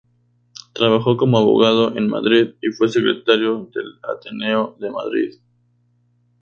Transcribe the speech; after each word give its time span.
Trabajó 0.73 1.15
como 1.15 1.37
abogado 1.37 1.95
en 1.95 2.09
Madrid 2.09 2.55
y 2.59 2.69
fue 2.71 2.89
secretario 2.89 3.69
del 3.71 3.99
Ateneo 4.01 4.75
de 4.79 4.89
Madrid. 4.89 5.35